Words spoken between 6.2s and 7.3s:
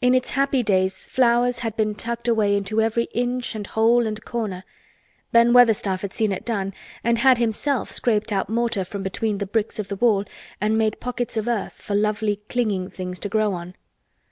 it done and